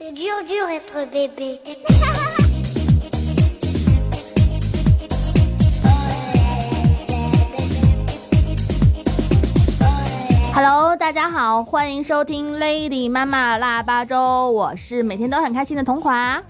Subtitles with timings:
[0.00, 1.58] C'est dur, dur être bébé.
[10.54, 16.40] Hello，大家好，欢迎收听 Lady 妈妈腊八粥，我是每天都很开心的童华。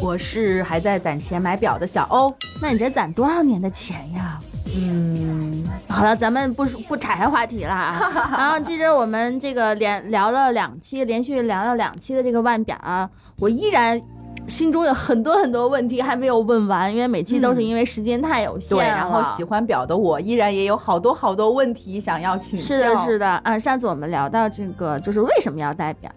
[0.00, 2.34] 我是还在攒钱买表的小欧。
[2.62, 4.38] 那你这攒多少年的钱呀？
[4.78, 8.10] 嗯，好了，咱们不不岔开话题了啊。
[8.36, 14.00] 然后其实我们这个连聊了两期，连续聊了两期的这个腕表啊，我依然
[14.48, 22.64] 心中有很多很多问题还没有问完，因为每期都是因为时间太有限对，然后喜欢表的我依然也有好多好多问题想要请教。
[22.64, 26.10] 是的，是的，啊，上次我们聊到这个，就是为什么要戴表，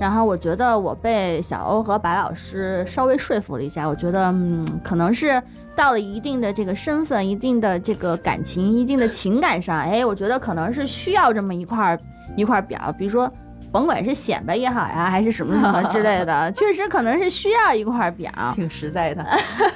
[0.00, 5.42] 然后我觉得我被小欧和白老师稍微说服了一下，我觉得，嗯，可能是
[5.74, 12.00] 到了一定的这个身份、一定的这个感情、一定的情感上，哎，我觉得可能是需要这么一块儿
[12.36, 13.30] 一块儿表，比如说。
[13.72, 18.30] 甭管是显摆也好呀，还是什么什么之类的， 确实可能是需要一块表。
[18.54, 19.26] 挺实在的。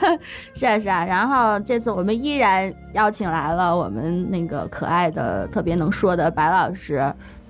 [0.55, 6.97] 是啊是啊，然后这次我们依然邀请来了我们那个可爱的、特别能说的白老师，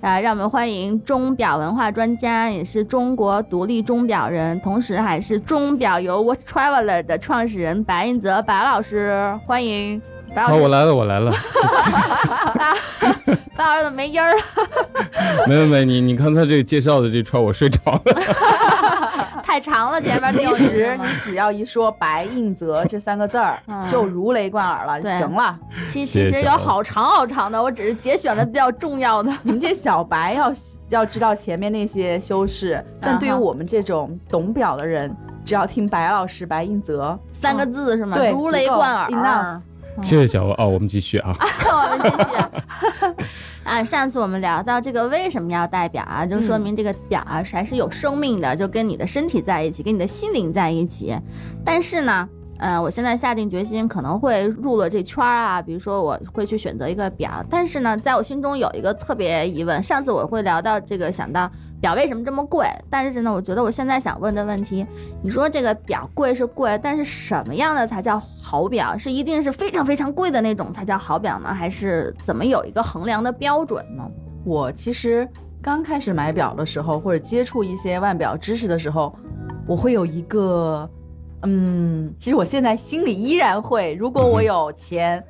[0.00, 10.00] 啊，让我们欢迎钟表文化专家，也是中国独立钟表人，同时还是钟表游 Watch Traveler 的创始人白应泽白老师，欢迎
[10.36, 10.60] 白老啊，师。
[10.60, 11.32] 我来了，我来了。
[13.56, 14.34] 白老师怎么没音儿？
[15.48, 18.00] 没有没有，你你刚才这个介绍的这串我睡着了。
[19.42, 25.58] 太长了，前面其听实你只要一说白应泽这三个字儿嗯，就如雷贯耳了，行了。
[25.88, 29.32] 其其实有好长好长的，我只是节选的比较重要的。
[29.42, 30.52] 你们这小白要
[30.90, 38.18] 要知道前面那些修饰，但对于我们这种懂表的人，只要听白老师白应泽三个字是吗？
[38.18, 39.62] 对如雷贯耳。
[40.02, 41.36] 谢谢小欧哦，我们继续啊。
[41.40, 43.24] 我们继续。
[43.64, 51.16] 啊，上次我们聊到这个为什么要戴表啊，就说明这个表啊还是有生命的，就跟你的身体在一起，跟你的心灵在一起。
[51.64, 59.82] 但是呢，呃，我现在下定决心可能会入了这圈儿啊，比如说我会去选择一个表，但是呢，在我心中有一个特别疑问。
[59.82, 61.50] 上次我会聊到这个，想到
[61.80, 64.86] 表为什么这么贵，但是呢，我觉得我现在想问的问题，
[65.22, 68.96] 你说这个表贵是贵，但是什么样的才叫好表？
[68.96, 74.02] 是一定是非常非常贵的那种才叫好表呢，还是怎么有一个衡量的标准呢？
[74.44, 75.28] 我其实
[75.60, 79.14] 刚开始买表的时候，或者接触一些腕表知识的时候，
[79.66, 80.88] 我会有一个，
[81.42, 85.22] 嗯，其实我现在心里依然会，如果我有钱，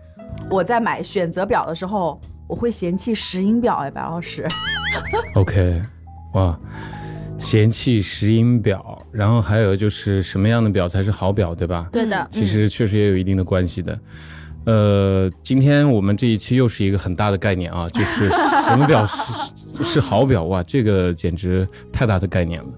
[0.50, 3.76] 我在买选择表的时候，我会嫌弃石英表。
[3.76, 4.46] 哎，白老师
[5.34, 5.82] ，OK，
[6.34, 6.58] 哇，
[7.38, 11.88] 嫌弃石英表，然后还有就是什么样的表才是好表，对吧？
[11.92, 13.98] 对的，其实确实也有一定的关系的。
[14.64, 19.06] 呃，今天我们这一期又是一个很大的概念啊， 就是什么表
[19.78, 22.68] 是是好表哇，这个简直太大的概念了。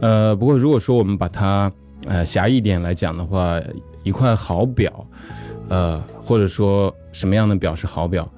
[0.00, 1.70] 呃，不过如果说我们把它
[2.06, 3.60] 呃狭义点来讲的话，
[4.02, 5.06] 一块好表，
[5.68, 8.30] 呃，或者说什么样的表是好表，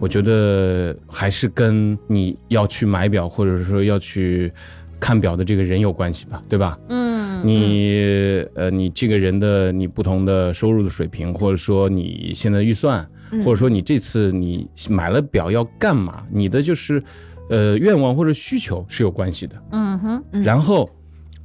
[0.00, 4.52] 我觉得还是跟你要去买表或者说要去
[4.98, 6.78] 看表的这个人有关系吧，对吧？
[6.88, 13.06] 嗯，你呃，你这个人的你不同的收入的水平，或者说你现在预算，
[13.44, 17.02] 或者说你这次你买了表要干嘛，你的就是
[17.50, 19.56] 呃愿望或者需求是有关系的。
[19.72, 20.88] 嗯哼，嗯然后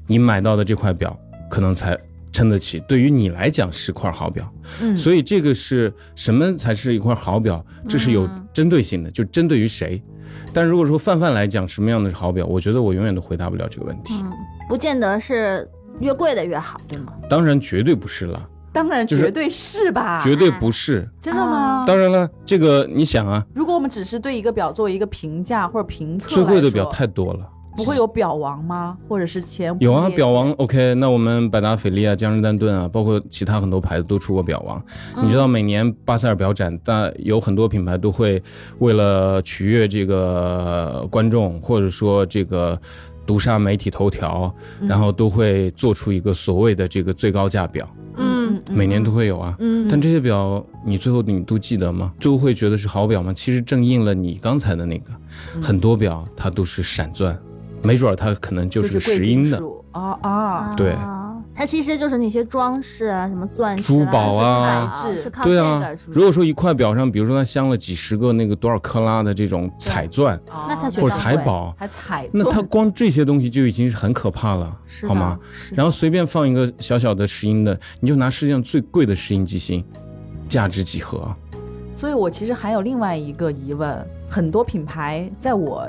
[0.05, 1.17] 你买到的这块表，
[1.50, 1.97] 可能才
[2.31, 4.47] 撑得起，对于你来讲是块好表。
[4.81, 7.63] 嗯，所以这个是什么才是一块好表？
[7.88, 10.02] 这是有嗯针对性的，就针对于谁。
[10.53, 14.13] 但如果说泛泛来讲，什么样的是好表，我觉得我永远都回答不了这个问题。
[14.22, 14.31] 嗯，
[14.69, 15.68] 不见得是
[16.00, 17.13] 越贵的越好，对吗？
[17.30, 18.47] 当然绝对不是了。
[18.74, 20.22] 当然绝对是吧？
[20.22, 21.08] 绝对不是。
[21.19, 21.84] 真的吗？
[21.88, 27.50] 当然了，这个你想啊，如果我们只是对一个表做一个评价或者评测，最贵的表太多了。
[27.78, 28.98] 不会有表王吗？
[29.08, 34.84] 或者是前有啊，表王 OK，那我们百达翡丽啊、江诗丹顿啊，包括其他很多牌子都出过表王。
[35.22, 38.42] 你知道每年巴塞尔表展，但有很多品牌都会
[38.80, 42.80] 为了取悦这个观众，或者说这个
[43.26, 49.56] 毒杀媒体头条，然后都会做出一个所谓的这个最高价表，嗯每年都会有啊。
[49.59, 52.12] 嗯，但这些表你最后你都记得吗？
[52.20, 53.34] 最后会觉得是好表吗？
[53.34, 55.12] 其实正应了你刚才的那个，
[55.62, 57.38] 很多表它都是闪钻，
[57.87, 59.57] 没准儿它可能就就是个石英的。
[59.57, 75.39] 属啊啊，对啊，它其实就是那些装饰啊，什么钻石、珠宝啊是材质是靠对啊这个，是，不是如果说一块表上，比如说它镶了几十个那个多少克拉的这种彩钻那它就或者彩宝，还彩那它光这些东西就已经是很可怕了，好吗？？
[75.73, 79.84] 然后随便放一个小小的石英的，你就拿世界上最贵的石英机芯，
[80.47, 81.37] 价值几何啊？
[81.95, 85.88] 所以我其实还有另外一个疑问，很多品牌在我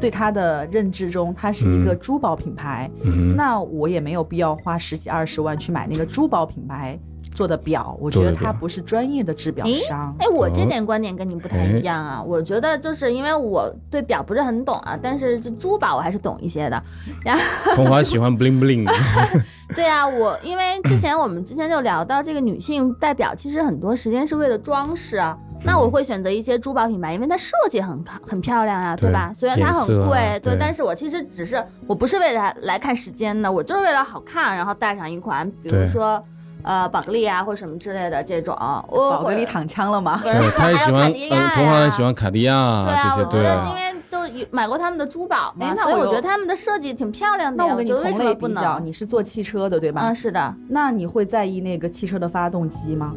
[0.00, 6.98] 对它的认知中，它是一个嗯珠宝品牌，嗯，那我也没有必要花十几二十万去买那个珠宝品牌
[7.32, 10.14] 做的表，我觉得它不是专业的制表商。
[10.18, 12.22] 哎，我这哦点观点跟你不太一样啊。
[12.22, 16.82] 我觉得就是因为我对表不是很懂啊，但是这珠宝我还是懂一些的。
[17.24, 18.90] 然后，童华喜欢 bling bling，
[19.76, 25.36] 对啊，我因为之前我们之前就聊到这个女性戴表，其实很多时间是为了装饰啊。
[25.64, 29.32] 那我会选择一些珠宝品牌，因为它设计很很漂亮啊，对对吧？
[29.34, 36.22] 虽然它很贵，对，对但是我其实只是我不是为了来看时间的，我就是为了好看，然后带上一款，比如说
[36.62, 38.54] 呃宝格丽啊或者什么之类的这种。
[38.88, 40.20] 我宝格丽躺枪了吗？
[40.22, 47.68] 对，他也喜欢，还有卡地亚嗯，童华呀很喜欢卡地亚对啊，这些，我觉对得因为就是有买过他们的珠宝嘛，所以我觉得他们的设计挺漂亮的呀。
[47.68, 48.86] 那我跟你觉得为同类什么不比较，能？
[48.86, 50.02] 你是做汽车的对吧？
[50.04, 53.12] 嗯，是的，那你会在意那个汽车的发动机吗？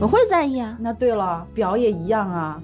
[0.00, 0.76] 我会在意啊。
[0.80, 2.60] 那对了，表也一样啊。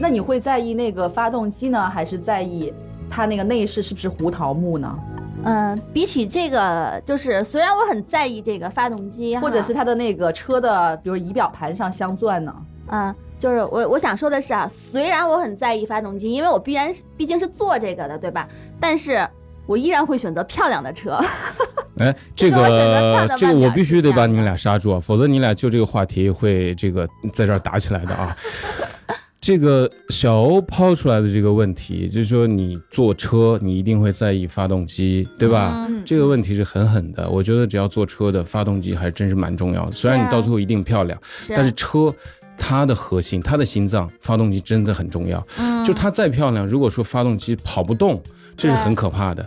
[0.00, 2.72] 那你会在意那个发动机呢，还是在意
[3.10, 4.98] 它那个内饰是不是胡桃木呢？
[5.44, 12.54] 嗯，比起这个，就是虽然我很在意这个发动机，或者是它的那个车的，比如仪表盘上镶钻呢？
[12.88, 18.48] 嗯，就是我我想说的是啊，虽然我很在意发动机，因为我必然是毕竟是做这个的，对吧？
[18.80, 19.28] 但是
[19.72, 21.18] 我依然会选择漂亮的车。
[21.96, 28.36] 哎，这个这个我必须得把你们俩刹住啊，否则你俩就这个话题会这个在这儿打起来的啊。
[29.40, 35.86] 这个小欧抛出来的这个问题，就是说你坐车，你一定会在意发动机，对吧？
[35.88, 37.28] 嗯这个问题是狠狠的。
[37.28, 42.14] 我觉得只要坐车的发动机还真是蛮重要的，虽然你到最后一定漂亮，是但是车
[42.56, 45.44] 它的核心、它的心脏，发动机真的很重要。
[45.58, 48.22] 嗯，就它再漂亮，如果说发动机跑不动，
[48.62, 49.44] 这是很可怕的。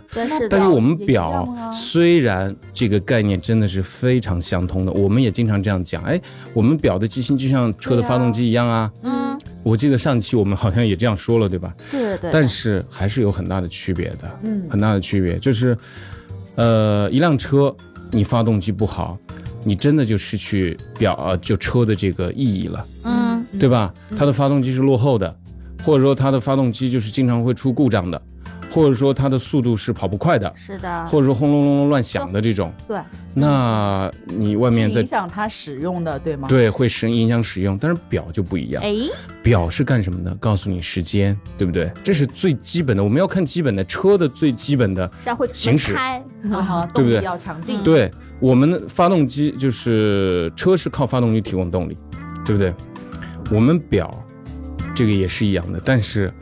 [0.50, 6.20] 但是我们表啊虽然这个概念真的是非常相通的，我们也经常这样讲，哎，
[6.52, 8.92] 我们表的机芯就像车的发动机一样啊。
[9.02, 11.74] 嗯，我记得上期我们好像也这样说了，对吧？
[11.90, 15.76] 对对对，但是还是有很大的区别的，嗯，很大的区别，就是，
[16.56, 17.74] 呃，一辆车
[18.10, 19.18] 你发动机不好，
[19.64, 23.94] 你真的就失去表呃就车的这个意义了，嗯对吧？
[24.16, 25.34] 它的发动机是落后的，
[25.82, 28.20] 或者说它的发动机就是经常会出故障的，
[28.76, 32.98] 或者说它的速度是跑不快的，是的，或者说轰隆隆隆乱响的这种，对，
[33.34, 38.94] 那你外面在影响它使用的，对吗？，对会使影响使用，但是表就不一样，哎，
[39.42, 40.34] 表是干什么的？
[40.36, 41.90] 告诉你时间，对不对？
[42.04, 45.10] 这是最基本的，我们要看基本的车的最基本的。
[45.52, 45.94] 行驶
[46.92, 47.82] 对不对要强劲。
[47.82, 51.96] 对，我们的发动机就是车是靠发动机提供动力，
[52.44, 52.74] 对不对？
[53.50, 54.10] 我们表
[54.94, 56.32] 这个也是一样的，但是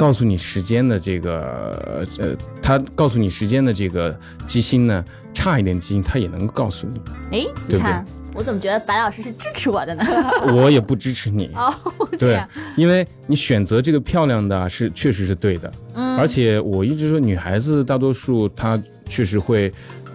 [0.00, 5.04] 告诉你时间的这个呃，它告诉你时间的这个机芯呢，
[5.34, 6.98] 差一点机芯它也能告诉你。
[7.32, 7.76] 哎，对不对？
[7.76, 8.02] 你看，
[8.34, 10.02] 我怎么觉得白老师是支持我的呢？
[10.56, 11.70] 我也不支持你， 哦，
[12.18, 12.42] 对，，
[12.76, 19.70] 因为你选择这个漂亮的啊是确实是对的，嗯，而且我一直说女孩子大多数她确实会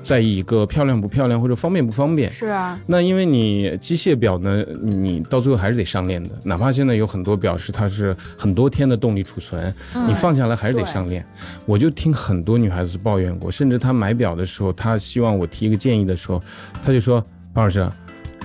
[0.05, 2.31] 在意一个漂亮不漂亮或者方便不方便。
[2.31, 11.25] 是啊，那因为你机械表呢，你你到最后还是得上链的，哪怕现在有很多表是它是很多天的动力储存，嗯你放下来还是得上链。
[11.65, 16.39] 我就听很多女孩子抱怨过，甚至她买表的时候，她希望我提一个建议的时候，
[16.83, 17.19] 她就说
[17.55, 17.89] ：“潘老师，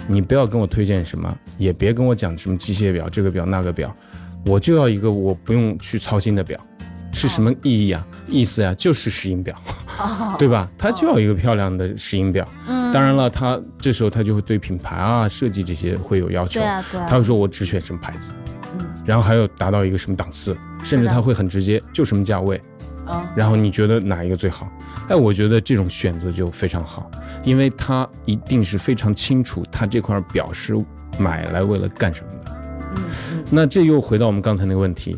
[0.09, 3.95] 你不要跟我推荐什么，也别跟我讲什么机械表这个表那个表，
[4.47, 6.59] 我就要一个我不用去操心的表。”
[7.13, 8.07] 是什么意义啊？
[8.29, 9.55] 意思呀、就是石英表，
[9.99, 10.71] 哦 对吧？
[10.79, 12.47] 它就要一个漂亮的石英表。
[12.69, 16.63] 嗯，当然了，他这时候他就会对品牌啊、设计这些会有要求对。
[16.63, 18.31] 啊，对啊，他会说我只选什么牌子，
[18.79, 22.61] 嗯然后还有达到一个什么档次，甚至他会很直接，就什么价位，
[23.09, 24.71] 嗯，然后你觉得哪一个最好？
[25.09, 27.11] 哎，我觉得这种选择就非常好，
[27.43, 30.77] 因为他一定是非常清楚他这块表是
[31.19, 32.57] 买来为了干什么的。
[32.95, 33.03] 嗯
[33.35, 35.17] 嗯，那这又回到我们刚才那个问题，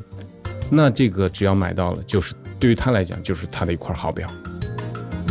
[0.74, 4.26] 那这个只要买到了，就是对于他来讲就是他的一块好表，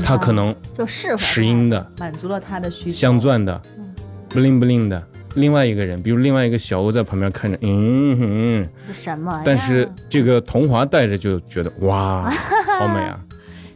[0.03, 1.91] 他可能就适合石英的。
[1.97, 2.97] 满足了他的需求。
[2.97, 3.93] 镶钻的嗯
[4.29, 5.03] ，bling bling 的。
[5.35, 9.41] 另外一个人，比如另外一个小欧在旁边看着，嗯什么？
[9.43, 12.29] 但是这个童华戴着就觉得哇，
[12.77, 13.19] 好美啊！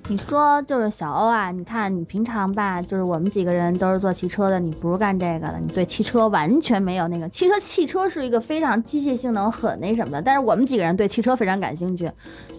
[0.08, 12.12] 你说就是小欧啊，你看你平常吧，就是我们几个人都是做汽车的，你不是干这个的，你对汽车完全没有那个汽车，汽车是一个非常机械性能很那什么的，但是我们几个人对汽车非常感兴趣，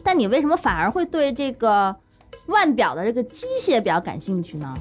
[0.03, 1.95] 但你为什么反而会对这个
[2.47, 4.75] 腕表的这个机械表感兴趣呢？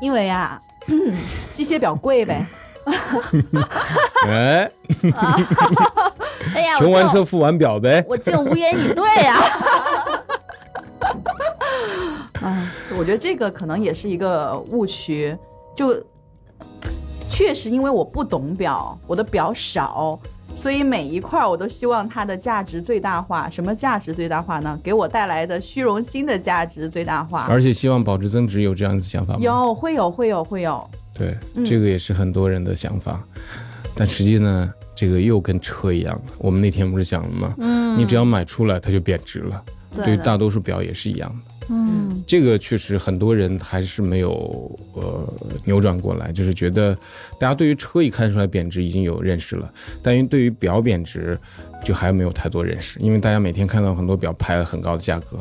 [0.00, 0.60] 因为啊，
[1.52, 2.46] 机械表贵呗。
[4.28, 4.70] 哎，
[6.54, 8.04] 哎呀，穷完车付完表呗。
[8.08, 10.15] 我竟无言以对呀、啊！
[12.98, 15.36] 我觉得这个可能也是一个误区，
[15.74, 15.96] 就
[17.30, 20.18] 确实因为我不懂表，我的表少，
[20.54, 23.48] 所所以每一块我都希望它的价值最大化。
[23.48, 24.76] 什么价值最大化呢？
[24.82, 27.46] 给我带来的虚荣心的价值最大化。
[27.48, 29.38] 而且希望保值增值，有这样的想法吗？
[29.40, 33.22] 有会有会有会有，对，嗯这个也是很多人的想法，
[33.94, 37.54] 但实际呢，这个又跟车一样，我们那天不是讲了吗？
[37.58, 39.62] 嗯，你只要买出来，它就贬值了。
[40.04, 41.55] 对于大多数表也是一样的。
[41.68, 42.22] 嗯。
[42.26, 45.32] 这个确实很多人还是没有呃
[45.64, 46.94] 扭转过来，就是觉得
[47.38, 49.70] 大家对于车一看出来贬值已经有认识了，
[50.02, 51.38] 但于对于表贬值
[51.84, 55.38] 就还没有太多认识，因为大家每天看到很多表拍了很高的价格，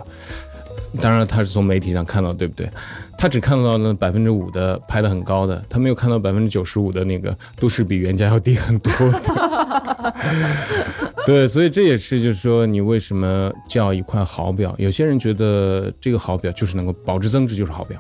[0.96, 2.70] 当然他是从媒体上看到，对不对？
[3.18, 10.14] 他只看到了百分之五的拍的很高的，他没有看到百分之九十五的那个都是比原价要低很多的。
[11.26, 14.76] 对，所以这也是就是说，你为什么叫一块好表？
[14.78, 18.00] 有些人觉得这个好表就是能够保值增值，就是好表。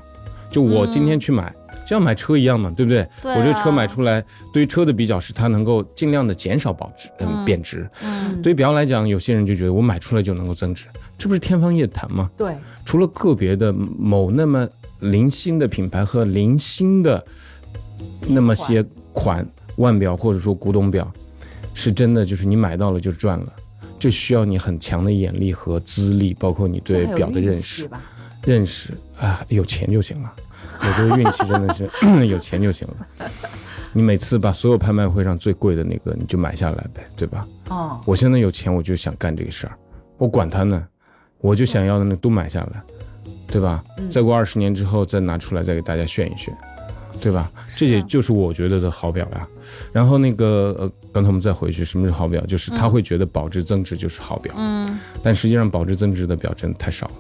[0.49, 1.51] 就我今天去买，
[1.85, 3.07] 就像买车一样嘛，对不对？
[3.21, 4.23] 对啊我这个车买出来，
[4.53, 7.89] 对于车的比较是它能够尽量的减少保值，嗯，嗯贬值。
[8.03, 10.85] 嗯对于表来讲，有些人就觉得我买出来就能够增值，
[11.17, 12.29] 这不是天方夜谭吗？
[12.37, 12.55] 对，
[12.85, 14.67] 除了个别的某那么
[14.99, 17.25] 零星的品牌和零星的
[18.27, 19.45] 那么些款
[19.77, 21.11] 腕表或者说古董表，
[21.73, 23.53] 是真的就是你买到了就赚了。
[23.97, 27.89] 这需要你很强的眼力和资历，包括你对表的认识。
[28.43, 30.31] 认识啊，有钱就行了。
[30.79, 31.89] 我觉得运气真的是
[32.27, 33.31] 有钱就行了。
[33.93, 37.47] 你每次把所有拍卖会上最贵的那个你就买下来呗，对吧？
[37.69, 39.77] 哦，我现在有钱，我就想干这个事儿，
[40.17, 40.85] 我管他呢，
[41.45, 42.81] 我就想要的那都买下来，
[43.47, 43.83] 对吧？
[43.99, 46.51] 嗯再过二十年之后再拿出来再给大家炫一炫，
[47.21, 47.51] 对吧？
[47.77, 49.47] 这也就是我觉得的好表呀。
[49.91, 52.43] 然后那个呃，刚才我们再回去，什么是好表？
[52.47, 57.13] 就是他会觉得保值增值就是好表，嗯，但实际上保值增值的表真的太少了。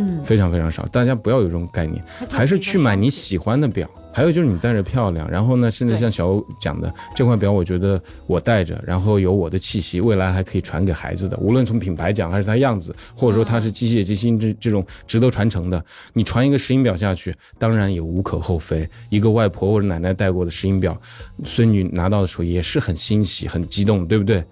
[0.00, 3.88] 嗯，非常非常少，大家不要有这种概念，还是去买你喜欢的表。
[4.12, 11.36] 还有就是你戴着漂亮，然后呢，甚至像小欧讲的，这块表我觉得我戴着，然后有我的气息，未来还可以传给孩子的。
[11.36, 18.88] 无论从品牌讲，还是它样子，或者说它是机械机芯这这种值得传承的，你传一个石英表下去，当然也无可厚非。
[19.10, 21.00] 一个外婆或者奶奶戴过的石英表，
[21.44, 24.42] 孙女拿到的时候也是很欣喜、很激动，对不对？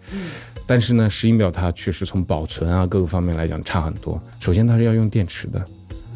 [0.68, 4.20] 但是呢，石英表它确实从保存啊各个方面来讲差很多。
[4.38, 5.64] 首先它是要用电池的，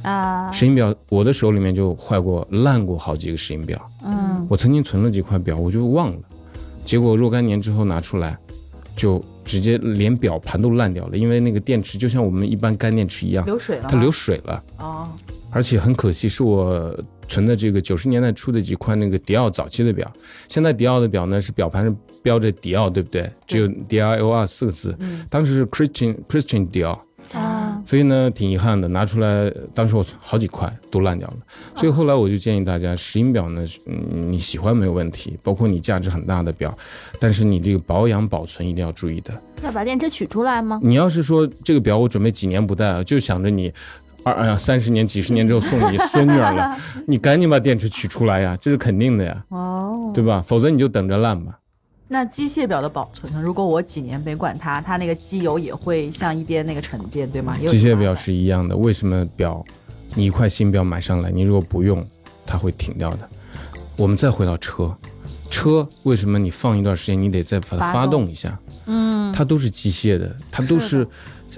[0.03, 3.81] 啊，石英表我的手里面就坏过、烂过好几个石英表。
[4.05, 6.19] 嗯我曾经存了几块表，我就忘了，
[6.85, 8.37] 结果若干年之后拿出来，
[8.95, 14.63] 就直接连表盘都烂掉了，因为那个电池就像我们一般干电池一样，流水了，它流水了。
[14.79, 15.09] 哦，
[15.51, 16.95] 而且很可惜，是我
[17.33, 20.11] 存的这个九十年代出的几块那个迪奥早期的表。
[20.49, 23.31] 现在迪奥的表呢是表盘上标着迪奥，对不对？
[23.47, 24.95] 只有 D I O R 四个字。
[25.01, 26.99] 嗯当时是 Christian Christian Dior，
[27.33, 31.37] 啊，所以呢挺遗憾的，拿出来当时我好几块都烂掉了。
[31.77, 36.77] 所以后来我就建议大家，石英表呢，嗯，你喜欢没有问题，包括你价值很大的表，
[37.19, 39.33] 但是你这个保养保存一定要注意的。
[39.65, 40.81] 要把电池取出来吗？
[40.83, 43.73] 你要是说这个表我准备几年不戴啊，就想着你
[44.25, 46.77] 二哎呀三十年、几十年之后送你 孙女儿了，
[47.07, 50.43] 你赶紧把电池取出来呀，这是肯定的呀，哦，对吧？
[50.47, 51.59] 否则你就等着烂吧。
[52.09, 53.41] 那机械表的保存呢？
[53.43, 57.57] 如果我几年没管它，它那个机油也会像一边那个沉淀，对吗？
[57.57, 59.65] 机械表是一样的，为什么表
[60.15, 62.07] 你一块新表买上来，你如果不用，
[62.47, 63.29] 它会停掉的。
[63.97, 64.95] 我们再回到车，
[65.51, 68.59] 车为什么你放一段时间，你得再把它发发动动一下？
[68.87, 71.09] 嗯，它都是机械的，它都是是，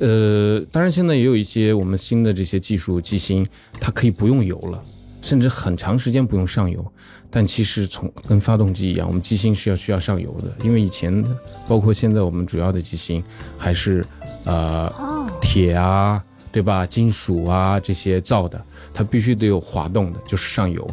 [0.01, 3.47] 呃，当然现在也有一些我们新的这些技术机芯，
[3.81, 4.83] 它可以不用油了，
[5.23, 6.85] 甚至很长时间不用上油。
[7.31, 11.25] 但其实从跟发动机一样，我们机芯是要需要上油的，因为以前
[11.67, 13.23] 包括现在我们主要的机芯
[13.59, 14.05] 还是
[14.45, 16.23] 呃哦，铁啊，
[16.53, 16.87] 对吧？
[16.87, 20.89] 金属啊这些造的，它必须得有滑动的，就是上油。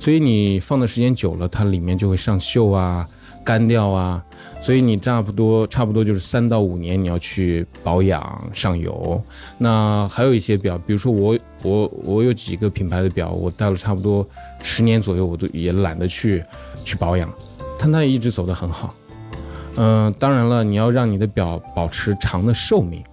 [0.00, 3.06] 所以你放的时间久了，它里面就会上锈啊、
[3.44, 4.24] 干掉啊。
[4.62, 9.22] 所以你差不多差不多就是三到五年你要去保养上油。
[9.58, 14.26] 那还有一些表，比如说我我我有几个品牌的表，我戴了差不多
[14.62, 16.42] 十年左右，我都也懒得去
[16.82, 17.30] 去保养，
[17.78, 18.94] 但它也一直走得很好。
[19.76, 23.04] 嗯、当然了，你要让你的表保持长的寿命，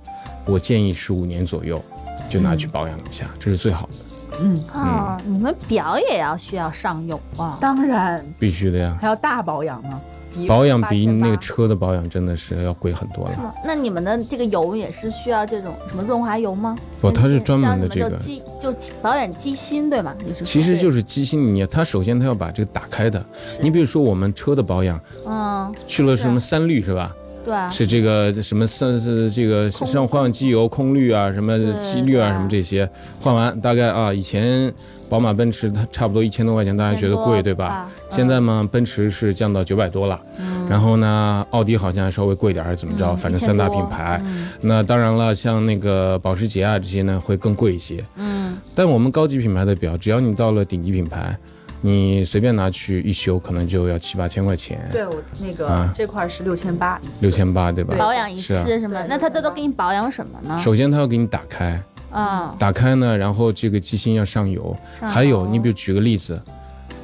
[0.45, 1.83] 我建议是五年左右
[2.29, 7.57] 就拿去保养一下，这是最好的，嗯，哦，你们表也要需要上油啊？
[7.59, 8.97] 当然必须的呀。
[9.01, 9.99] 还要大保养呢。
[10.35, 13.33] 一保养比那个车的保养真的是要贵很多了。
[13.33, 13.53] 是吗？
[13.65, 16.75] 那你们的这个油也是需要这种什么润滑油吗？
[16.99, 20.15] 不，它是专门的这个机就保养机芯对吗？
[20.25, 23.23] 你是其实就是机芯，你它首先它要把这个打开的。
[23.61, 27.15] 你比如说我们车的保养，嗯去了什么三滤是吧？
[27.43, 34.71] 对啊，是这个什么算是这个空上换机油、空滤啊，什么机滤啊，什么这些换完大概啊，以前
[35.09, 37.89] 宝马、奔驰它差不多一千多块钱，大家觉得贵对吧？？
[38.09, 44.21] 现在嘛，奔驰是降到九百多了，嗯，然后呢，奥迪好像还稍微贵点还是怎么着，嗯反正三大品牌。
[44.23, 44.47] 嗯。
[44.61, 51.35] 那当然了，像那个保时捷啊这些呢会更贵一些，嗯，但我们高级品牌的表，只要你到了顶级品牌，
[51.83, 57.95] 你随便拿去一修，可能就要七八千块钱，对我那个、啊这块是六千八，六千八对吧？
[57.97, 59.07] 保养一次是吗对？
[59.09, 60.57] 那他都都给你保养什么呢？
[60.59, 66.39] 首先，他要给你打开，嗯，打开呢，然后这个机芯要上油，还有你比如举个例子，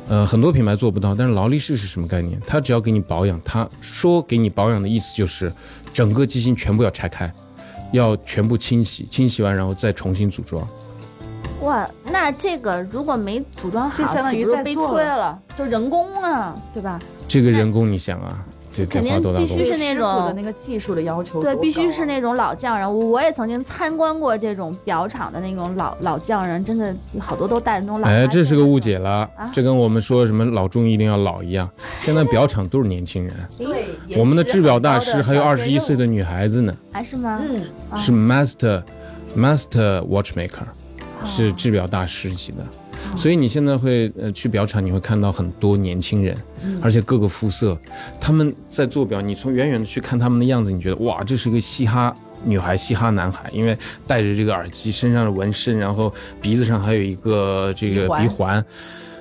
[0.09, 2.39] 呃，很多品牌做不到，但是劳力士是什么概念？
[2.45, 5.51] 它只要给你保养，它说给你保养的意思就是
[5.91, 7.33] 整个机芯全部要拆开，
[7.93, 10.65] 要全部清洗，清洗完然后再重新组装。
[11.61, 16.99] 哇，那这个如果没组装好，这相当于岂不是悲在做催了，就人工啊，对吧？
[17.27, 19.35] 这个人工你想啊，这得肯定？
[19.35, 22.87] 必须是那种那个技术的要求多对，必须是那种老匠人。
[22.87, 28.07] 我我也曾经参观过这种表厂的那种老老匠人，真的好多都带着那种老。
[28.07, 31.67] 哎，这是个误解了啊，这跟我们说什么老中医一定要老一样。
[31.97, 37.41] 现在表厂都是年轻人，对我们的制表大师还有二十一岁的，女孩子呢，还是吗？
[37.41, 38.83] 嗯，啊是 master
[39.35, 40.67] master watchmaker。
[41.21, 42.65] 哦是制表大师级的。
[43.15, 47.77] 所以你现在会呃去表厂，你会看到很多年轻人，嗯而且各个肤色，
[48.19, 58.65] 他们在做表，你从远远的去看他们的样子，你觉得哇，这是个嘻哈女孩、嘻哈男孩，因为戴着这个耳机，身上的纹身，然后鼻子上还有一个这个鼻环鼻环。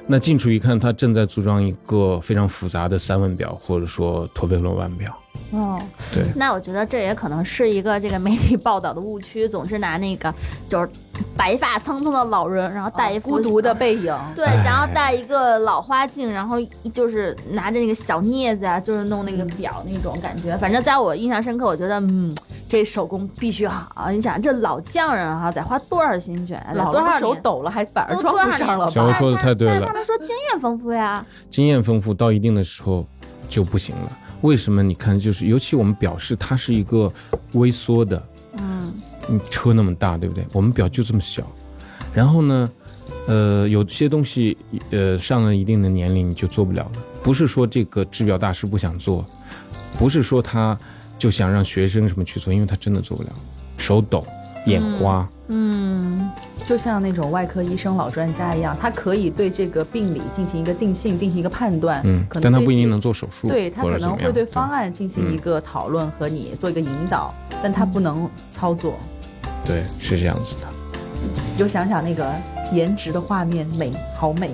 [0.08, 5.16] 那近处一看，他正在组装一个非常复杂的三问表，或者说陀飞轮腕表。
[5.52, 5.80] 哦，
[6.12, 10.32] 对，那我觉得这也可能是一个这个媒体报道的误区，总是拿那个
[10.68, 10.88] 就是
[11.36, 16.56] 白发苍苍的老人，然后戴一副孤独的背影，对，哎然后戴一个老花镜，然后
[16.92, 20.56] 就是拿着那个小镊子啊，就是弄那个表那种感觉。
[20.56, 22.36] 反正在我印象深刻，我觉得嗯，
[22.68, 24.10] 这手工必须好。
[24.10, 28.90] 你想这老匠人哈、得花多少心血老多少手抖了，还反而都装不上了吧？
[28.90, 33.06] 小欧说的太对了他，们说经验丰富呀，经验丰富到一定的时候
[33.48, 34.12] 就不行了。
[34.42, 34.82] 为什么？
[34.82, 37.12] 你看，就是尤其我们表示它是一个
[37.52, 38.22] 微缩的，
[38.58, 38.92] 嗯，
[39.28, 40.44] 你车那么大，对不对？
[40.52, 41.42] 我们表就这么小，
[42.14, 42.70] 然后呢，
[43.26, 44.56] 呃，有些东西，
[44.90, 46.92] 呃，上了一定的年龄你就做不了了。
[47.22, 49.24] 不是说这个制表大师不想做，
[49.98, 50.78] 不是说他
[51.18, 53.30] 就想让学生什么去做，因为他真的做不了，
[53.78, 54.24] 手抖、
[54.66, 56.05] 眼花，嗯，
[56.66, 63.96] 就像那种外科医生老专家一样，他可以对这个病理进行一个定性，进行一个判断，嗯，可能但他不一定能做手术，对他可。
[63.98, 68.94] 能会对方案进行一个讨论和你做一个引导，但他不能操作。
[69.64, 70.66] 对，是这样子的。
[71.56, 72.30] 就想想那个
[72.72, 74.50] 颜值的画面，美，好美。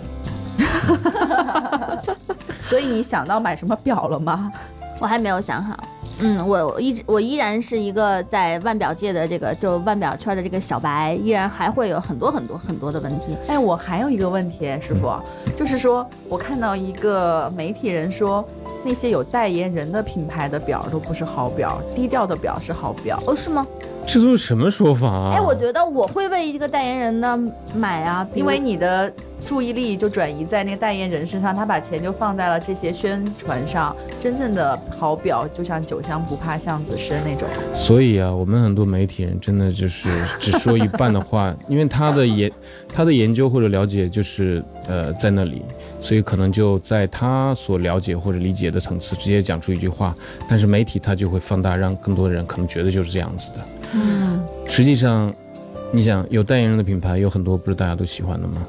[2.61, 4.53] 所以你想到买什么表了吗？
[5.01, 5.77] 我还没有想好。
[6.21, 13.37] 嗯，我我一直我依然是一个在腕表界的这个就腕表圈的这个小白，依然还会有很多很多很多的问题。
[13.49, 15.13] 哎，我还有一个问题，师傅，
[15.57, 18.45] 就是说我看到一个媒体人说，
[18.85, 23.21] 那些有代言人的品牌的表都不是好表，低调的表是好表。
[23.27, 23.67] 哦，是吗？
[24.07, 25.33] 这都是什么说法啊？
[25.37, 27.39] 哎，我觉得我会为一个代言人呢
[27.75, 29.13] 买啊，因为你的
[29.47, 33.95] 注意力就转移在那个代言人身上，他把钱就放在了这些宣传上。
[34.21, 37.49] 真正的好表，就像酒香不怕巷子深那种。
[37.75, 42.51] 所以啊，我们很多媒体人真的就是只说一半的话，因为他的研
[42.95, 45.63] 他的研究或者了解就是呃在那里，
[46.01, 50.15] 所以可能就在他所了解或者理解的层次直接讲出一句话，
[50.49, 53.67] 但是媒体他就会放大，让更多人可能觉得就是这样子的。
[53.95, 55.35] 嗯，实际上，
[55.91, 58.65] 你想有代言人的品牌有很多不是大家都喜欢的吗？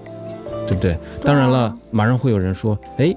[0.68, 0.98] 对不对？
[1.24, 3.16] 当然了，马上会有人说，哎，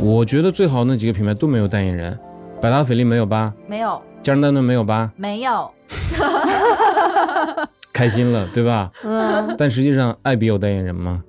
[0.00, 2.18] 我觉得最好那几个品牌都没有代言人，
[2.60, 3.52] 百达翡丽没有吧？
[3.66, 5.12] 没有，佳士得顿没有吧？
[5.16, 5.70] 没有，
[7.92, 8.90] 开心了，对吧？
[9.04, 11.22] 嗯，但实际上，艾比有代言人吗？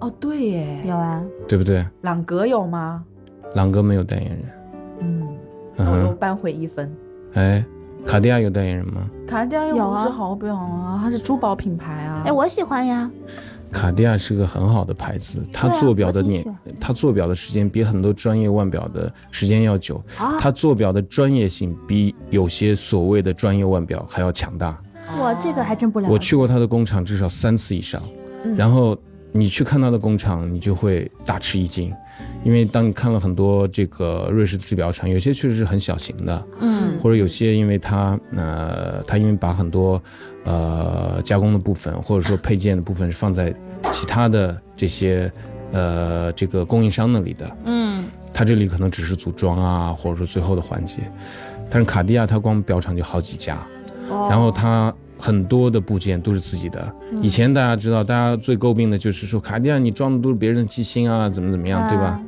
[0.00, 1.86] 哦，对耶，有啊，对不对？
[2.02, 3.02] 朗格有吗？
[3.54, 4.38] 朗格没有代言人。
[5.00, 5.28] 嗯，
[5.76, 6.92] 我又扳回一分。
[7.34, 7.64] 哎，
[8.06, 9.08] 卡地亚有代言人吗？
[9.26, 12.22] 卡地亚又有啊不是好表啊，它是珠宝品牌啊。
[12.26, 13.10] 哎，我喜欢呀。
[13.70, 16.44] 卡地亚是个很好的牌子，它做表的年
[16.80, 24.78] 它做表的时间比很多专业腕表的时间要久，啊，它做表的专业性比有些所谓的专业腕表还要强大。
[25.18, 26.12] 我这个还真不了解。
[26.12, 28.02] 我去过它的工厂至少三次以上，
[28.44, 28.96] 嗯然后
[29.32, 31.92] 你去看它的工厂，你就会大吃一惊，
[32.44, 40.00] 因为当你看了很多这个瑞士制表厂，有些确实是很小型的，嗯或者有些因为它呃，它因为把很多
[40.44, 43.54] 呃加工的部分或者说配件的部分是放在
[43.92, 45.30] 其他的这些
[45.72, 50.98] 呃这个供应商那里的，嗯它这里可能只是组装啊，或者说最后的环节。
[51.70, 53.56] 但是卡地亚它光表厂就好几家，
[54.10, 56.92] 哦然后它很多的部件都是自己的。
[57.22, 62.20] 以前大家知道，大家最诟病的就是说卡地亚你装的都是别人的机芯啊，怎么怎么样，对吧？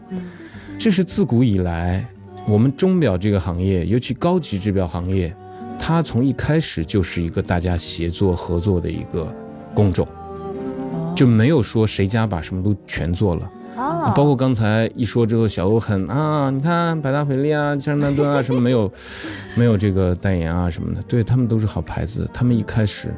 [0.79, 2.07] 这是自古以来
[2.47, 5.35] 我们钟表这个行业，尤其高级制表行业，
[5.79, 9.33] 它从一开始就是一个大家协作合作的一个
[9.75, 10.07] 工种，
[11.15, 13.51] 就没有说谁家把什么都全做了。
[13.77, 18.91] 哦，包括刚才一说之后，小欧很啊，你看百达翡丽啊、江诗丹顿啊什么没有，
[19.55, 22.29] 没有这个代言啊什么的，对他们都是好牌子。
[22.33, 23.15] 他们一开始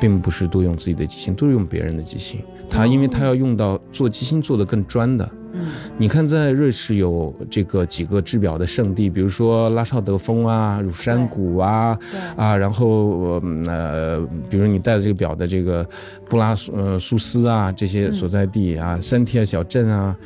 [0.00, 2.40] 并不是都用自己的机芯，都是用别人的机芯。
[2.68, 5.28] 他因为他要用到做机芯做的更专的。
[5.52, 5.66] 嗯。
[5.96, 11.96] 你看，在瑞士有这个几个制表的圣地，比如说拉绍德峰啊、乳山谷啊，
[12.36, 15.88] 啊，然后嗯呃，比如你戴的这个表的这个
[16.28, 20.16] 布拉苏呃苏斯啊这些所在地啊，山提尔小镇啊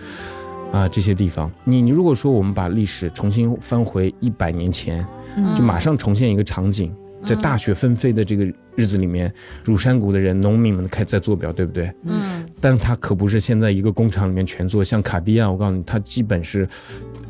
[0.72, 5.06] 啊这些地方，你你如果说我们把历史重新翻回一百年前，
[5.36, 5.54] 嗯。
[5.54, 8.50] 就马上重现一个场景，在大雪纷飞的这个
[8.80, 9.30] 日子里面，
[9.62, 11.92] 乳山谷的人农民们开在做表，对不对？
[12.04, 16.66] 嗯但他可不是现在一个工厂里面全做，像卡地亚，我告诉你，他基本是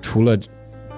[0.01, 0.37] 除了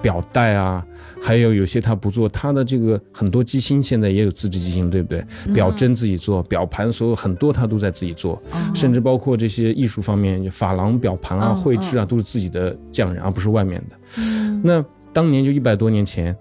[0.01, 0.85] 表带啊，
[1.21, 5.23] 还有有些他不做，他的这个很多机芯现在也有自制机芯，对不对？
[5.53, 8.41] 表针自己做，表盘所有很多他都在自己做，
[8.73, 13.95] 甚至包括这些艺术方面，珐琅表盘啊、嗯绘制啊，都是自己的匠人，而不是外面的。
[14.17, 16.35] 嗯那当年就一百多年前，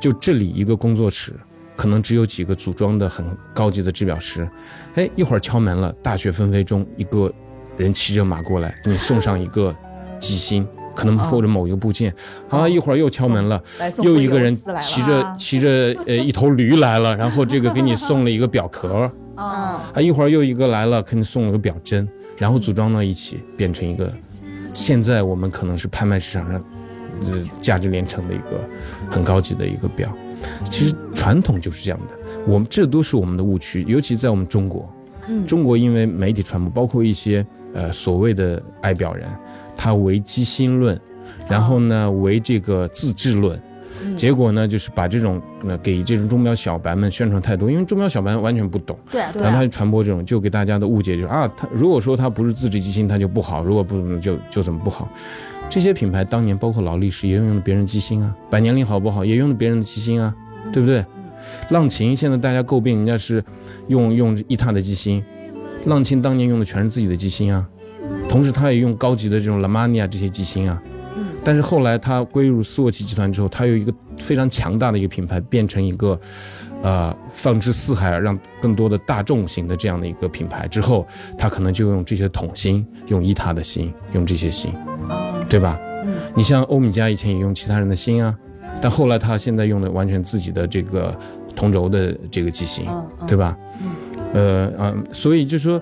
[0.00, 1.34] 就这里一个工作室，
[1.76, 4.48] 可能只有几个组装的很高级的制表师，
[4.94, 7.32] 哎，一会儿敲门了，大雪纷飞中，一个
[7.76, 9.74] 人骑着马过来，给你送上一个
[10.20, 12.14] 机芯，可能或者某一个部件，
[12.48, 13.60] 啊，一会儿又敲门了，
[14.02, 15.68] 又一个人骑着骑着
[16.06, 22.08] 呃一头驴来了， 然后这个给你送了一个表壳，嗯啊，一会儿又一个来了，给你送了个表针，
[22.38, 24.12] 然后组装到一起，变成一个
[24.72, 26.62] 现在我们可能是拍卖市场上
[27.26, 28.60] 呃价值连城的一个
[29.10, 30.16] 很高级的一个表。
[30.70, 32.14] 其实传统就是这样的，
[32.46, 34.88] 我们这都是我们的误区，尤其在我们中国。
[35.28, 35.46] 嗯。
[35.46, 39.28] 中国因为媒体传播，包括一些呃所谓的爱表人，
[39.76, 41.00] 他为机芯论，
[41.48, 43.60] 然后呢为这个自治论，
[44.04, 44.16] 嗯。
[44.16, 55.08] 结果呢就是把这种呃给这种钟表小白们宣传太多，因为钟表小白完全不懂，然后他就传播这种，就给大家的误解就是啊，他如果说他不是自制机心，他就不好；如果不怎么就就怎么不好。
[55.68, 60.34] 这些品牌当年包括劳力士也用了别人机芯啊，百年灵好不好也用了别人的机芯啊，
[60.72, 61.04] 对不对？
[61.70, 63.44] 浪琴现在大家诟病人家是
[63.88, 65.22] 用用伊塔的机芯，
[65.86, 67.68] 浪琴当年用的全是自己的机芯啊，
[68.28, 70.80] 同时他也用高级的这种拉玛尼亚这些机芯啊。
[71.44, 76.18] 但是后来他归入斯沃琪集团之后，他有一个非常强大的一个品牌，变成一个，
[76.82, 84.72] 呃，放之四海，让更多的大众型的这样的一个品牌之后，他可能就用这些桶芯，用伊塔的芯，用这些芯，
[85.54, 85.78] 对吧？
[86.04, 88.36] 嗯你像欧米茄以前也用其他人的心啊，
[88.82, 91.16] 但后来他现在用的完全自己的这个
[91.54, 93.56] 同轴的这个机芯，嗯嗯对吧？
[94.34, 95.80] 呃嗯、所以就说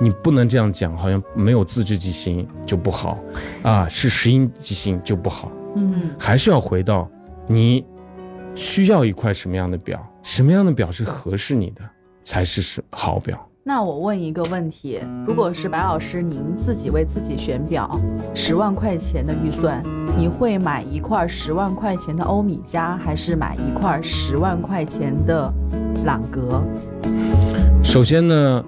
[0.00, 3.18] 你不能这样讲，好像没有自制机芯就不好
[3.62, 7.06] 啊，是石英机芯就不好，嗯还是要回到
[7.46, 7.84] 你
[8.54, 11.82] 需要一块什么样的表，什么样的表是合适你的，
[12.24, 13.38] 才是是好表。
[13.66, 17.98] 那我问一个问题，如果是白老师您自己为自己选表，
[18.34, 19.82] 十万块钱的预算，
[20.18, 25.50] 你会买一块十万块钱的欧米茄，还是买一块十万块钱的
[26.04, 26.62] 朗格？
[27.82, 28.62] 首先呢，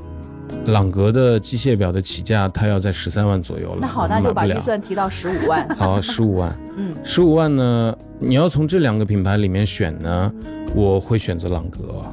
[0.69, 5.69] 朗格的机械表的起价它要在十三万左右了，那好，那就把预算提到十五万。
[5.77, 6.59] 好，十五万。
[6.79, 10.33] 嗯十五万呢，你要从这两个品牌里面选呢，
[10.77, 12.05] 我会选择朗格。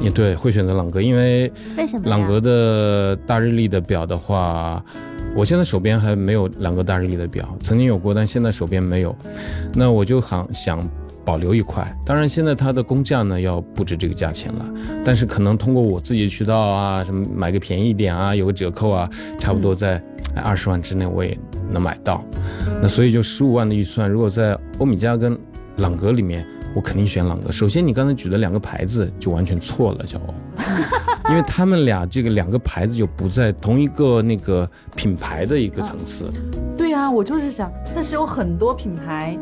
[0.00, 2.10] 也对，会选择朗格，因为为什么？
[2.10, 4.84] 朗格的大日历的表的话，
[5.34, 9.16] 我现在手边还没有朗格大日历的表，曾经有过，但现在手边没有。
[9.72, 10.90] 那我就想想
[11.24, 14.66] 保留一块，当然现在它的工价呢要不止这个价钱了，
[15.04, 20.02] 但是可能通过我自己的渠道啊，什么买个便宜一点啊，有个折扣啊，差不多在
[20.34, 21.38] 二十万之内我也
[21.70, 22.22] 能买到。
[22.82, 25.38] 那所以就十五万的预算，如果在欧米茄跟
[25.76, 27.52] 朗格里面，我肯定选朗格。
[27.52, 30.34] 首先，你刚才举的两个牌子就完全错了，小欧，
[31.30, 36.30] 因为他们俩这个两个牌子就不在同一个那个品牌的一个层次。
[36.76, 39.38] 对啊，我就是想，但是有很多品牌，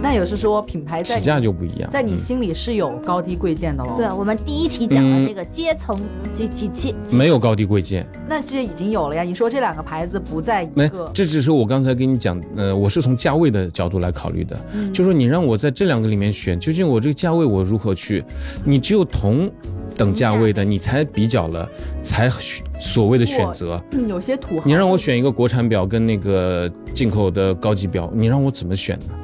[0.00, 1.90] 那也是说品牌在起价就不一样。
[1.90, 3.94] 在你嗯心里是有高低贵贱的喽。
[3.96, 5.96] 对，啊我们第一期讲的嗯这个阶层
[6.32, 9.22] 几几期没有高低贵贱，那这已经有了呀。
[9.22, 18.24] 你说这两个牌子不在一没个，，这只是我刚才跟你讲，呃，我是从价位的角度来考虑的，嗯就说你让我在这两个里面选，究竟我这个价位我如何去？
[18.64, 19.50] 你只有同
[19.96, 21.68] 等价位的，你才比较了，
[22.02, 23.82] 才选所谓的选择。
[23.92, 29.14] 嗯有些土豪，你让我选一个国产表跟那个进口的高级表，你让我怎么选呢？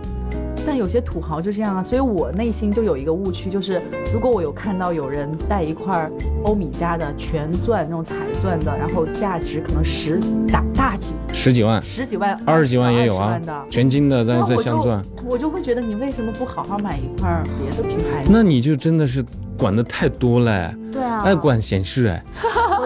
[0.67, 3.81] 但有些土豪就这样啊，所以我内心就有一个误区，就是
[4.13, 6.11] 如果我有看到有人戴一块
[6.43, 18.25] 欧米茄的全钻那种彩钻的，然后价值可能十大大几十几万、十几万、二十几万也有啊，全金的，但是再镶钻，我就会觉得你为什么不好好买一块别的品牌？
[18.29, 19.25] 那你就真的是
[19.57, 22.25] 管的太多了哎，对啊，爱管闲事哎，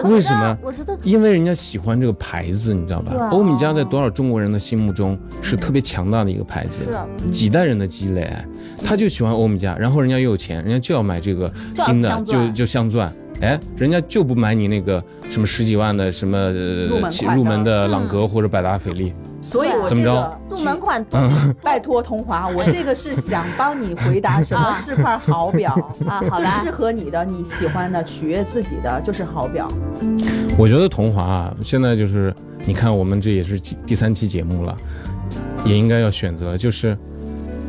[0.03, 0.57] 为什么？
[0.63, 3.13] 我觉得因为人家喜欢这个牌子，你知道吧？
[3.25, 3.29] 啊？
[3.29, 6.83] 欧米茄在多少中国人的心目中是特别强大的一个牌子，
[7.19, 7.29] 是。
[7.29, 8.45] 几代人的积累，哎。
[8.83, 11.51] 他就喜欢欧米茄，然后人家又有钱，人家就要买这个
[11.83, 13.11] 金的，就就镶钻。
[13.41, 17.91] 哎，人家就不买你那个什么十几万的什么入门的入门的嗯。
[17.91, 21.55] 朗格或者百达翡丽，所以我怎么着这个入门款嗯。
[21.63, 25.71] 拜托童华，我这个是想帮你回答什么是块好表
[26.05, 29.71] 啊，好吧适，合你的、你喜欢的、取悦自己的就是好表。
[30.57, 32.33] 我觉得同华啊，现在就是
[32.65, 34.75] 你看我们这也是第第三期节目了，
[35.63, 36.97] 也应该要选择，就是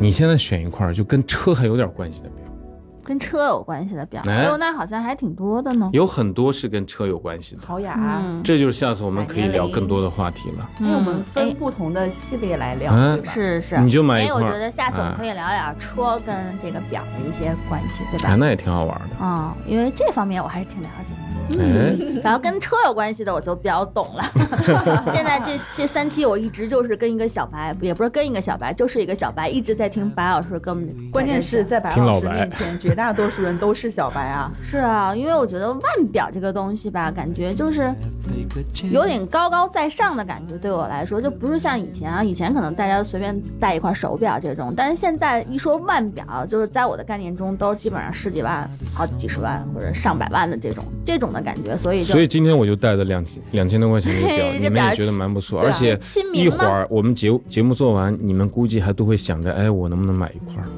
[0.00, 2.39] 你现在选一块儿就跟车还有点关系的表，
[3.10, 5.90] 跟车有关系的表，哎那好像还挺多的呢。
[5.92, 7.62] 有很多是跟车有关系的。
[7.66, 10.70] 好雅，嗯，这就是下次我们可以聊更多的话题了。
[10.78, 13.32] 因为我们嗯分哎不同的系列来聊，嗯对吧？
[13.32, 18.36] 是是，你就买一块，我觉得下次我们啊可以聊一聊车跟这个表的一些关系，对哎，吧？
[18.38, 19.24] 那也挺好玩的。
[19.24, 21.14] 啊、因为这方面我还是挺了解
[21.56, 21.64] 的。
[21.64, 24.24] 哎，然后跟车有关系的我就比较懂了。
[25.12, 30.88] 现在这这三期我一直就是跟一个小白，也不是跟一个小白，就是一个小白，一直在听白老师跟我们。
[31.10, 34.50] 关键是在白老师面前，绝大多数人都是小白啊。
[34.62, 37.92] 是啊，因为我觉得腕表这个东西吧，感觉就是
[38.90, 55.98] 有点高高在上的感觉，对我来说就不是像以前啊，以前可能大家随便戴一块手表这种，但是现在一说腕表，就是在我的概念中都是基本上十几万、好几十万或者上百万的这种这种的感觉，所以所以今天我就带了两千两千多块钱的 表，你们也觉得蛮不错，而且
[56.32, 60.68] 一会儿我们节节目做完，你们估计还都会想着，哎，我能不能买一块儿？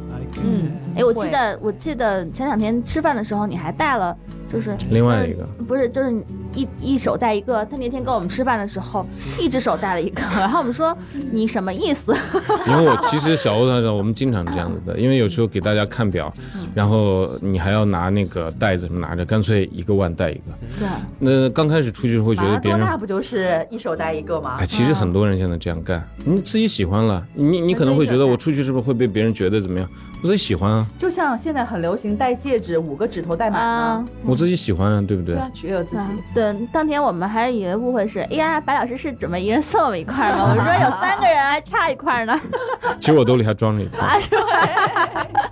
[0.45, 4.17] 嗯，哎，我记得我记得前两天吃饭的时候你还带了，
[4.51, 7.65] 就是另外一个，不是，就是一一手带一个。
[7.67, 9.07] 他那天跟我们吃饭的时候，
[9.39, 10.97] 一只手带了一个， 然后我们说
[11.31, 12.15] 你什么意思？
[12.67, 20.45] 因为我其实小欧团长，我们经常这样子的，因为有时候给大家看表，嗯然后你还要拿那个袋子什么拿着，干脆一个腕带一个。
[20.79, 24.67] 对，那刚开始出去会觉得别人拉多纳不就是一手带一个吗哎，？
[24.67, 29.89] 其实很多人现在这样干，你自己喜欢了，你你可能会觉得我出去是不是会被别人觉得怎么样？
[30.23, 35.43] 我自己喜欢啊，就像现在很流行戴戒指，五个指头戴满啊呢。，我自己喜欢啊，对不对对？
[35.43, 36.03] 啊，取悦自己。
[36.33, 40.55] 对，当天我们还以为误会是，哎呀，白老师是准备一人送我们一块儿吗？
[40.57, 42.41] 我说有三个人还差一块儿呢，
[43.01, 44.07] 其实我兜里还装着一块。
[44.07, 45.27] 啊，是吧？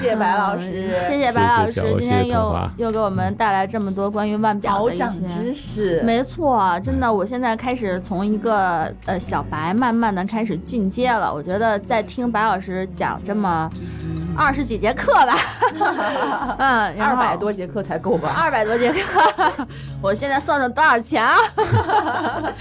[0.00, 5.04] 谢谢白老师，嗯谢谢白老师今天谢谢又又给我们带来这么多关于腕表的一些。
[5.26, 6.02] 知识。
[6.04, 11.32] 没错，真的，我现在开始从一个呃小白，慢慢的开始进阶了。
[11.32, 13.48] 我觉得在听白老师讲这么
[14.34, 15.36] 二十几节课吧，
[16.58, 18.32] 嗯，二百多节课才够吧？
[18.36, 19.66] 二百多节课，
[20.00, 21.36] 我现在算算多少钱啊？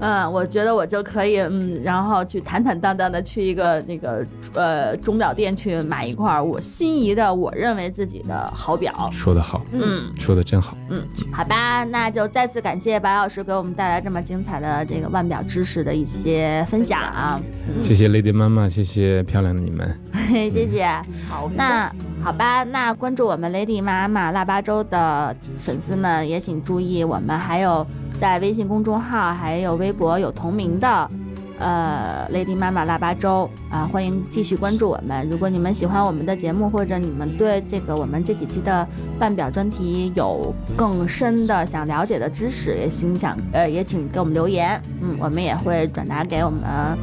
[0.00, 9.08] 嗯，我觉得我就可以，嗯，然后去坦坦荡荡的去一个那个呃钟表店去买一块我心仪的，我认为自己的好表。
[9.12, 10.76] 说得好，嗯说的真好。
[10.90, 11.00] 嗯，
[11.32, 17.40] 好吧，那就再次感谢白老师给我们带来这么精彩的这个腕表知识的一些分享啊，
[17.84, 19.96] 谢谢 Lady 妈妈，谢谢漂亮的你们。
[20.30, 20.86] 嘿 谢谢。
[21.28, 21.90] 好，那
[22.22, 27.86] 好吧，那关注我们 Lady 妈妈腊八粥的粉丝们也请注意，我们还有
[28.18, 31.10] 在微信公众号还有微博有同名的。
[31.56, 35.26] 呃，Lady 妈妈腊八粥啊，欢迎继续关注我们。
[35.30, 38.86] 如果你们喜欢我们的节目，或者你们对这个我们这几期的
[39.20, 46.60] 腕表专题有更深的想了解的知识，也请想呃也请给我们留言，嗯，我们也会转达给我们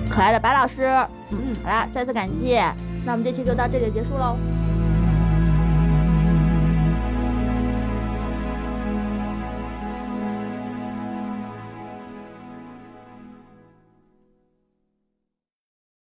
[0.09, 0.83] 可爱的白老师。
[1.29, 2.61] 嗯，好啦，再次感谢，
[3.05, 4.60] 那我们这期就到这里结束喽。